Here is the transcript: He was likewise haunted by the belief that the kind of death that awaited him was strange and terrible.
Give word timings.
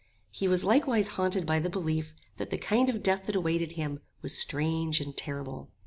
He 0.31 0.47
was 0.47 0.63
likewise 0.63 1.09
haunted 1.09 1.45
by 1.45 1.59
the 1.59 1.69
belief 1.69 2.15
that 2.37 2.49
the 2.49 2.57
kind 2.57 2.89
of 2.89 3.03
death 3.03 3.27
that 3.27 3.35
awaited 3.35 3.73
him 3.73 3.99
was 4.23 4.35
strange 4.35 4.99
and 4.99 5.15
terrible. 5.15 5.69